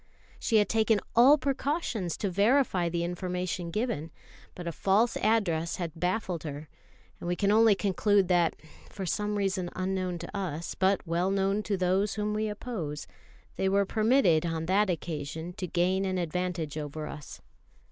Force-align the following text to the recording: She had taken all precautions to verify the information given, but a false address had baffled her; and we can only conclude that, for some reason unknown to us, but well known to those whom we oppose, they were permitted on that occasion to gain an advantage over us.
She 0.39 0.55
had 0.55 0.67
taken 0.67 0.99
all 1.15 1.37
precautions 1.37 2.17
to 2.17 2.31
verify 2.31 2.89
the 2.89 3.03
information 3.03 3.69
given, 3.69 4.09
but 4.55 4.65
a 4.67 4.71
false 4.71 5.15
address 5.17 5.75
had 5.75 5.91
baffled 5.95 6.41
her; 6.41 6.69
and 7.19 7.27
we 7.27 7.35
can 7.35 7.51
only 7.51 7.75
conclude 7.75 8.27
that, 8.27 8.55
for 8.89 9.05
some 9.05 9.35
reason 9.35 9.69
unknown 9.75 10.17
to 10.17 10.35
us, 10.35 10.73
but 10.73 11.05
well 11.05 11.29
known 11.29 11.61
to 11.61 11.77
those 11.77 12.15
whom 12.15 12.33
we 12.33 12.49
oppose, 12.49 13.05
they 13.57 13.69
were 13.69 13.85
permitted 13.85 14.43
on 14.43 14.65
that 14.65 14.89
occasion 14.89 15.53
to 15.57 15.67
gain 15.67 16.03
an 16.05 16.17
advantage 16.17 16.79
over 16.79 17.05
us. 17.05 17.39